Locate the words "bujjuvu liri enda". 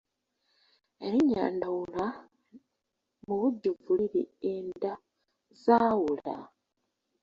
3.39-4.93